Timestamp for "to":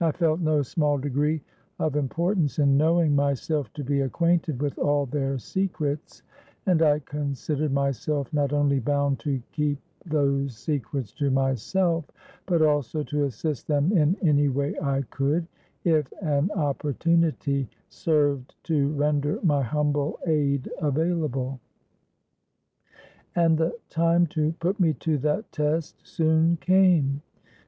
3.74-3.84, 9.20-9.40, 11.20-11.30, 13.04-13.26, 18.64-18.88, 24.28-24.54, 24.94-25.18